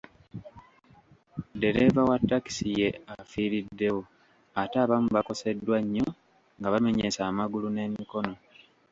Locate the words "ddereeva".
1.53-2.01